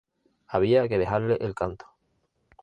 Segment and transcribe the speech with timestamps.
[0.47, 1.85] Había que dejarle el canto.